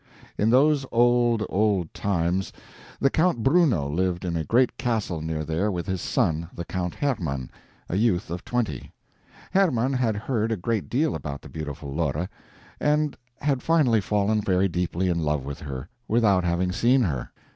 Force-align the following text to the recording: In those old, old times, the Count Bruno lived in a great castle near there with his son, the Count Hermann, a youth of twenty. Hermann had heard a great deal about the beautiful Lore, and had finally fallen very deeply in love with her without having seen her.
In 0.35 0.49
those 0.49 0.83
old, 0.91 1.45
old 1.47 1.93
times, 1.93 2.51
the 2.99 3.11
Count 3.11 3.43
Bruno 3.43 3.87
lived 3.87 4.25
in 4.25 4.35
a 4.35 4.43
great 4.43 4.75
castle 4.75 5.21
near 5.21 5.43
there 5.45 5.71
with 5.71 5.85
his 5.85 6.01
son, 6.01 6.49
the 6.55 6.65
Count 6.65 6.95
Hermann, 6.95 7.51
a 7.87 7.95
youth 7.97 8.31
of 8.31 8.43
twenty. 8.43 8.91
Hermann 9.53 9.93
had 9.93 10.15
heard 10.15 10.51
a 10.51 10.57
great 10.57 10.89
deal 10.89 11.13
about 11.13 11.43
the 11.43 11.49
beautiful 11.49 11.93
Lore, 11.93 12.27
and 12.79 13.15
had 13.41 13.61
finally 13.61 14.01
fallen 14.01 14.41
very 14.41 14.67
deeply 14.67 15.07
in 15.07 15.19
love 15.19 15.45
with 15.45 15.59
her 15.59 15.87
without 16.07 16.43
having 16.43 16.71
seen 16.71 17.03
her. 17.03 17.31